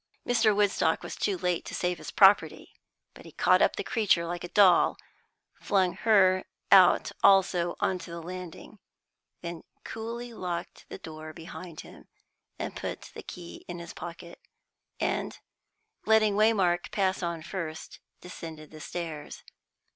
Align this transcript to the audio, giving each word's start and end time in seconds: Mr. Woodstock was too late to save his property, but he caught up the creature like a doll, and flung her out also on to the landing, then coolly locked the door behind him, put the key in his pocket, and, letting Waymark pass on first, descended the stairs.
Mr. 0.25 0.55
Woodstock 0.55 1.03
was 1.03 1.15
too 1.15 1.37
late 1.37 1.63
to 1.65 1.75
save 1.75 1.99
his 1.99 2.09
property, 2.09 2.73
but 3.13 3.23
he 3.23 3.31
caught 3.31 3.61
up 3.61 3.75
the 3.75 3.83
creature 3.83 4.25
like 4.25 4.43
a 4.43 4.47
doll, 4.47 4.97
and 5.59 5.63
flung 5.67 5.93
her 5.93 6.43
out 6.71 7.11
also 7.21 7.75
on 7.79 7.99
to 7.99 8.09
the 8.09 8.19
landing, 8.19 8.79
then 9.43 9.61
coolly 9.83 10.33
locked 10.33 10.89
the 10.89 10.97
door 10.97 11.33
behind 11.33 11.81
him, 11.81 12.07
put 12.75 13.11
the 13.13 13.21
key 13.21 13.63
in 13.67 13.77
his 13.77 13.93
pocket, 13.93 14.41
and, 14.99 15.37
letting 16.07 16.33
Waymark 16.33 16.89
pass 16.89 17.21
on 17.21 17.43
first, 17.43 17.99
descended 18.21 18.71
the 18.71 18.81
stairs. 18.81 19.43